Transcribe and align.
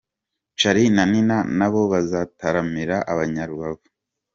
Charly 0.59 0.85
na 0.95 1.03
Nina 1.11 1.37
nabo 1.57 1.81
bazataramira 1.91 2.97
abanya 3.11 3.43
Rubavu. 3.49 3.85